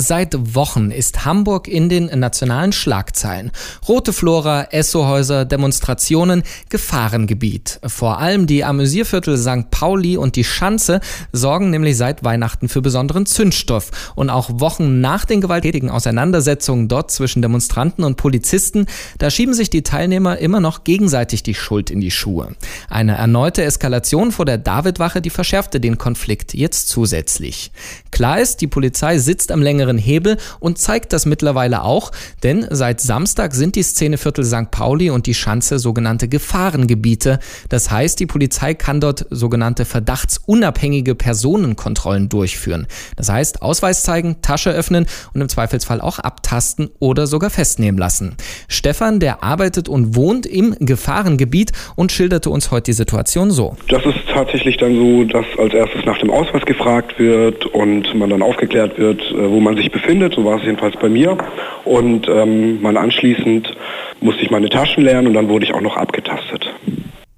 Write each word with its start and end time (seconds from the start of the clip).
Seit 0.00 0.54
Wochen 0.54 0.92
ist 0.92 1.24
Hamburg 1.24 1.66
in 1.66 1.88
den 1.88 2.06
nationalen 2.06 2.70
Schlagzeilen. 2.70 3.50
Rote 3.88 4.12
Flora, 4.12 4.68
Essohäuser, 4.70 5.44
Demonstrationen, 5.44 6.44
Gefahrengebiet. 6.68 7.80
Vor 7.84 8.20
allem 8.20 8.46
die 8.46 8.62
Amüsierviertel 8.62 9.36
St. 9.36 9.72
Pauli 9.72 10.16
und 10.16 10.36
die 10.36 10.44
Schanze 10.44 11.00
sorgen 11.32 11.70
nämlich 11.70 11.96
seit 11.96 12.22
Weihnachten 12.22 12.68
für 12.68 12.80
besonderen 12.80 13.26
Zündstoff. 13.26 14.12
Und 14.14 14.30
auch 14.30 14.60
Wochen 14.60 15.00
nach 15.00 15.24
den 15.24 15.40
gewalttätigen 15.40 15.90
Auseinandersetzungen 15.90 16.86
dort 16.86 17.10
zwischen 17.10 17.42
Demonstranten 17.42 18.04
und 18.04 18.16
Polizisten, 18.16 18.86
da 19.18 19.30
schieben 19.30 19.52
sich 19.52 19.68
die 19.68 19.82
Teilnehmer 19.82 20.38
immer 20.38 20.60
noch 20.60 20.84
gegenseitig 20.84 21.42
die 21.42 21.54
Schuld 21.54 21.90
in 21.90 22.00
die 22.00 22.12
Schuhe. 22.12 22.54
Eine 22.88 23.16
erneute 23.16 23.64
Eskalation 23.64 24.30
vor 24.30 24.44
der 24.44 24.58
Davidwache, 24.58 25.20
die 25.20 25.30
verschärfte 25.30 25.80
den 25.80 25.98
Konflikt 25.98 26.54
jetzt 26.54 26.88
zusätzlich. 26.88 27.72
Klar 28.12 28.38
ist, 28.38 28.60
die 28.60 28.68
Polizei 28.68 29.18
sitzt 29.18 29.50
am 29.50 29.60
längeren 29.60 29.87
längeren 29.88 29.98
Hebel 29.98 30.36
und 30.60 30.78
zeigt 30.78 31.12
das 31.12 31.26
mittlerweile 31.26 31.82
auch, 31.82 32.12
denn 32.42 32.66
seit 32.70 33.00
Samstag 33.00 33.54
sind 33.54 33.76
die 33.76 33.82
Szeneviertel 33.82 34.44
St. 34.44 34.70
Pauli 34.70 35.10
und 35.10 35.26
die 35.26 35.34
Schanze 35.34 35.78
sogenannte 35.78 36.28
Gefahrengebiete. 36.28 37.38
Das 37.68 37.90
heißt, 37.90 38.20
die 38.20 38.26
Polizei 38.26 38.74
kann 38.74 39.00
dort 39.00 39.26
sogenannte 39.30 39.84
verdachtsunabhängige 39.84 41.14
Personenkontrollen 41.14 42.28
durchführen. 42.28 42.86
Das 43.16 43.30
heißt, 43.30 43.62
Ausweis 43.62 44.02
zeigen, 44.02 44.36
Tasche 44.42 44.70
öffnen 44.70 45.06
und 45.34 45.40
im 45.40 45.48
Zweifelsfall 45.48 46.00
auch 46.00 46.18
abtasten 46.18 46.90
oder 46.98 47.26
sogar 47.26 47.50
festnehmen 47.50 47.98
lassen. 47.98 48.36
Stefan, 48.68 49.20
der 49.20 49.42
arbeitet 49.42 49.88
und 49.88 50.14
wohnt 50.14 50.46
im 50.46 50.74
Gefahrengebiet 50.78 51.72
und 51.96 52.12
schilderte 52.12 52.50
uns 52.50 52.70
heute 52.70 52.90
die 52.90 52.92
Situation 52.92 53.50
so. 53.50 53.76
Das 53.88 54.04
ist 54.04 54.18
tatsächlich 54.32 54.76
dann 54.76 54.94
so, 54.94 55.24
dass 55.24 55.46
als 55.58 55.74
erstes 55.74 56.04
nach 56.04 56.18
dem 56.18 56.30
Ausweis 56.30 56.64
gefragt 56.64 57.18
wird 57.18 57.66
und 57.66 58.14
man 58.14 58.30
dann 58.30 58.42
aufgeklärt 58.42 58.98
wird, 58.98 59.20
äh, 59.30 59.50
wo 59.50 59.60
man 59.60 59.76
sich 59.78 59.90
befindet, 59.90 60.34
so 60.34 60.44
war 60.44 60.58
es 60.58 60.64
jedenfalls 60.64 60.96
bei 61.00 61.08
mir. 61.08 61.38
Und 61.84 62.28
ähm, 62.28 62.82
man 62.82 62.96
anschließend 62.96 63.74
musste 64.20 64.42
ich 64.42 64.50
meine 64.50 64.68
Taschen 64.68 65.04
lernen 65.04 65.28
und 65.28 65.34
dann 65.34 65.48
wurde 65.48 65.64
ich 65.64 65.74
auch 65.74 65.80
noch 65.80 65.96
abgetastet. 65.96 66.66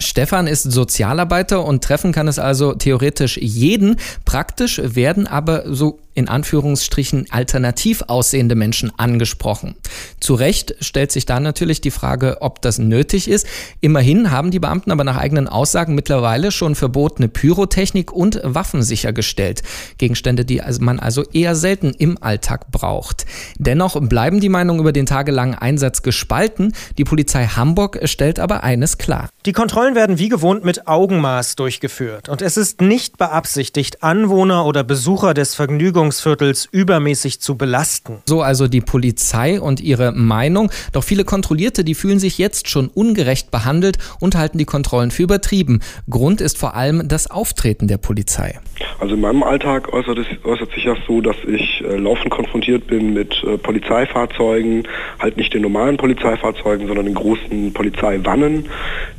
Stefan 0.00 0.46
ist 0.46 0.62
Sozialarbeiter 0.62 1.64
und 1.64 1.82
treffen 1.82 2.12
kann 2.12 2.28
es 2.28 2.38
also 2.38 2.74
theoretisch 2.74 3.36
jeden. 3.36 3.96
Praktisch 4.24 4.80
werden 4.82 5.26
aber 5.26 5.64
so 5.66 5.98
in 6.18 6.28
Anführungsstrichen 6.28 7.26
alternativ 7.30 8.02
aussehende 8.08 8.56
Menschen 8.56 8.92
angesprochen. 8.98 9.76
Zu 10.18 10.34
Recht 10.34 10.74
stellt 10.80 11.12
sich 11.12 11.26
da 11.26 11.38
natürlich 11.38 11.80
die 11.80 11.92
Frage, 11.92 12.38
ob 12.40 12.60
das 12.60 12.78
nötig 12.78 13.28
ist. 13.28 13.46
Immerhin 13.80 14.32
haben 14.32 14.50
die 14.50 14.58
Beamten 14.58 14.90
aber 14.90 15.04
nach 15.04 15.16
eigenen 15.16 15.46
Aussagen 15.46 15.94
mittlerweile 15.94 16.50
schon 16.50 16.74
verbotene 16.74 17.28
Pyrotechnik 17.28 18.12
und 18.12 18.40
Waffen 18.42 18.82
sichergestellt. 18.82 19.62
Gegenstände, 19.98 20.44
die 20.44 20.60
man 20.80 20.98
also 20.98 21.22
eher 21.22 21.54
selten 21.54 21.94
im 21.96 22.20
Alltag 22.20 22.72
braucht. 22.72 23.24
Dennoch 23.56 24.00
bleiben 24.00 24.40
die 24.40 24.48
Meinungen 24.48 24.80
über 24.80 24.92
den 24.92 25.06
tagelangen 25.06 25.54
Einsatz 25.54 26.02
gespalten. 26.02 26.72
Die 26.98 27.04
Polizei 27.04 27.46
Hamburg 27.46 28.00
stellt 28.04 28.40
aber 28.40 28.64
eines 28.64 28.98
klar. 28.98 29.28
Die 29.46 29.52
Kontrollen 29.52 29.94
werden 29.94 30.18
wie 30.18 30.28
gewohnt 30.28 30.64
mit 30.64 30.88
Augenmaß 30.88 31.54
durchgeführt 31.54 32.28
und 32.28 32.42
es 32.42 32.56
ist 32.56 32.80
nicht 32.80 33.18
beabsichtigt, 33.18 34.02
Anwohner 34.02 34.66
oder 34.66 34.82
Besucher 34.82 35.32
des 35.32 35.54
Vergnügungs 35.54 36.07
Ballungsviertels 36.08 36.68
übermäßig 36.72 37.40
zu 37.40 37.58
belasten. 37.58 38.22
So 38.24 38.40
also 38.40 38.66
die 38.66 38.80
Polizei 38.80 39.60
und 39.60 39.80
ihre 39.80 40.12
Meinung. 40.12 40.70
Doch 40.92 41.04
viele 41.04 41.24
Kontrollierte, 41.24 41.84
die 41.84 41.94
fühlen 41.94 42.18
sich 42.18 42.38
jetzt 42.38 42.70
schon 42.70 42.88
ungerecht 42.88 43.50
behandelt 43.50 43.98
und 44.18 44.34
halten 44.34 44.56
die 44.56 44.64
Kontrollen 44.64 45.10
für 45.10 45.24
übertrieben. 45.24 45.80
Grund 46.08 46.40
ist 46.40 46.56
vor 46.56 46.74
allem 46.74 47.08
das 47.08 47.30
Auftreten 47.30 47.88
der 47.88 47.98
Polizei. 47.98 48.58
Also 49.00 49.14
in 49.14 49.20
meinem 49.20 49.42
Alltag 49.42 49.92
äußert, 49.92 50.18
es, 50.18 50.26
äußert 50.44 50.72
sich 50.72 50.84
das 50.84 50.98
so, 51.06 51.20
dass 51.20 51.36
ich 51.46 51.82
äh, 51.82 51.96
laufend 51.96 52.30
konfrontiert 52.30 52.86
bin 52.86 53.12
mit 53.12 53.42
äh, 53.44 53.58
Polizeifahrzeugen, 53.58 54.88
halt 55.18 55.36
nicht 55.36 55.52
den 55.52 55.62
normalen 55.62 55.96
Polizeifahrzeugen, 55.96 56.86
sondern 56.86 57.06
den 57.06 57.14
großen 57.14 57.72
Polizeiwannen, 57.74 58.66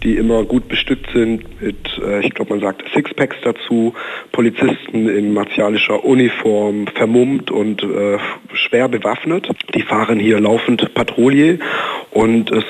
die 0.04 0.16
immer 0.16 0.44
gut 0.44 0.68
bestückt 0.68 1.08
sind 1.14 1.62
mit, 1.62 1.78
äh, 2.04 2.26
ich 2.26 2.34
glaube 2.34 2.52
man 2.52 2.62
sagt 2.62 2.84
Sixpacks 2.94 3.38
dazu, 3.44 3.94
Polizisten 4.32 5.08
in 5.08 5.34
martialischer 5.34 6.04
Uniform, 6.04 6.79
vermummt 6.88 7.52
und 7.52 7.84
äh, 7.84 8.18
schwer 8.54 8.88
bewaffnet. 8.88 9.50
Die 9.74 9.82
fahren 9.82 10.20
hier 10.20 10.40
laufend 10.40 10.94
Patrouille 10.94 11.60
und 12.12 12.52
es 12.52 12.66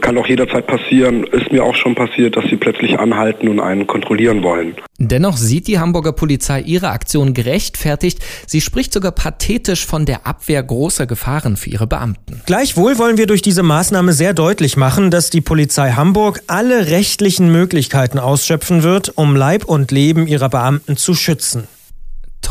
kann 0.00 0.16
auch 0.18 0.26
jederzeit 0.26 0.66
passieren, 0.66 1.24
ist 1.24 1.50
mir 1.50 1.64
auch 1.64 1.74
schon 1.74 1.94
passiert, 1.94 2.36
dass 2.36 2.44
sie 2.44 2.56
plötzlich 2.56 2.98
anhalten 2.98 3.48
und 3.48 3.60
einen 3.60 3.86
kontrollieren 3.86 4.42
wollen. 4.42 4.76
Dennoch 4.98 5.36
sieht 5.36 5.66
die 5.66 5.78
Hamburger 5.78 6.12
Polizei 6.12 6.60
ihre 6.60 6.90
Aktion 6.90 7.34
gerechtfertigt. 7.34 8.20
Sie 8.46 8.60
spricht 8.60 8.92
sogar 8.92 9.12
pathetisch 9.12 9.84
von 9.84 10.06
der 10.06 10.26
Abwehr 10.26 10.62
großer 10.62 11.06
Gefahren 11.06 11.56
für 11.56 11.70
ihre 11.70 11.86
Beamten. 11.86 12.42
Gleichwohl 12.46 12.98
wollen 12.98 13.18
wir 13.18 13.26
durch 13.26 13.42
diese 13.42 13.62
Maßnahme 13.62 14.12
sehr 14.12 14.34
deutlich 14.34 14.76
machen, 14.76 15.10
dass 15.10 15.30
die 15.30 15.40
Polizei 15.40 15.92
Hamburg 15.92 16.42
alle 16.46 16.88
rechtlichen 16.88 17.50
Möglichkeiten 17.50 18.18
ausschöpfen 18.18 18.82
wird, 18.82 19.12
um 19.16 19.34
Leib 19.34 19.64
und 19.64 19.90
Leben 19.90 20.26
ihrer 20.26 20.48
Beamten 20.48 20.96
zu 20.96 21.14
schützen. 21.14 21.66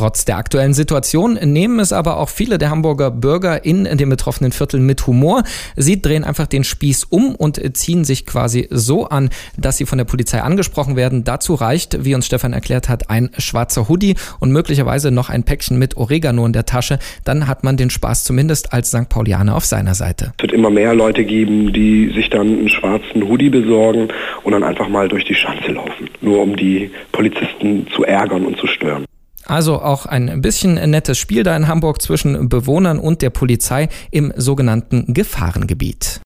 Trotz 0.01 0.25
der 0.25 0.37
aktuellen 0.37 0.73
Situation 0.73 1.33
nehmen 1.33 1.79
es 1.79 1.93
aber 1.93 2.17
auch 2.17 2.29
viele 2.29 2.57
der 2.57 2.71
Hamburger 2.71 3.11
Bürger 3.11 3.63
in 3.63 3.83
den 3.83 4.09
betroffenen 4.09 4.51
Vierteln 4.51 4.83
mit 4.83 5.05
Humor. 5.05 5.43
Sie 5.75 6.01
drehen 6.01 6.23
einfach 6.23 6.47
den 6.47 6.63
Spieß 6.63 7.03
um 7.03 7.35
und 7.35 7.61
ziehen 7.77 8.03
sich 8.03 8.25
quasi 8.25 8.67
so 8.71 9.05
an, 9.05 9.29
dass 9.57 9.77
sie 9.77 9.85
von 9.85 9.99
der 9.99 10.05
Polizei 10.05 10.41
angesprochen 10.41 10.95
werden. 10.95 11.23
Dazu 11.23 11.53
reicht, 11.53 12.03
wie 12.03 12.15
uns 12.15 12.25
Stefan 12.25 12.51
erklärt 12.51 12.89
hat, 12.89 13.11
ein 13.11 13.29
schwarzer 13.37 13.89
Hoodie 13.89 14.15
und 14.39 14.51
möglicherweise 14.51 15.11
noch 15.11 15.29
ein 15.29 15.43
Päckchen 15.43 15.77
mit 15.77 15.97
Oregano 15.97 16.47
in 16.47 16.53
der 16.53 16.65
Tasche. 16.65 16.97
Dann 17.23 17.47
hat 17.47 17.63
man 17.63 17.77
den 17.77 17.91
Spaß 17.91 18.23
zumindest 18.23 18.73
als 18.73 18.89
St. 18.89 19.07
Paulianer 19.07 19.55
auf 19.55 19.65
seiner 19.65 19.93
Seite. 19.93 20.33
Es 20.37 20.41
wird 20.41 20.53
immer 20.53 20.71
mehr 20.71 20.95
Leute 20.95 21.25
geben, 21.25 21.73
die 21.73 22.11
sich 22.15 22.31
dann 22.31 22.47
einen 22.47 22.69
schwarzen 22.69 23.29
Hoodie 23.29 23.51
besorgen 23.51 24.07
und 24.41 24.53
dann 24.53 24.63
einfach 24.63 24.89
mal 24.89 25.07
durch 25.07 25.25
die 25.25 25.35
Schanze 25.35 25.73
laufen, 25.73 26.09
nur 26.21 26.41
um 26.41 26.55
die 26.55 26.89
Polizisten 27.11 27.85
zu 27.95 28.03
ärgern 28.03 28.47
und 28.47 28.57
zu 28.57 28.65
stören. 28.65 29.05
Also 29.51 29.81
auch 29.81 30.05
ein 30.05 30.39
bisschen 30.39 30.75
nettes 30.75 31.17
Spiel 31.17 31.43
da 31.43 31.53
in 31.57 31.67
Hamburg 31.67 32.01
zwischen 32.01 32.47
Bewohnern 32.47 32.99
und 32.99 33.21
der 33.21 33.31
Polizei 33.31 33.89
im 34.09 34.31
sogenannten 34.37 35.13
Gefahrengebiet. 35.13 36.19